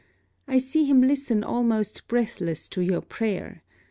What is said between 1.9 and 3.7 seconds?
breathless to your prayer.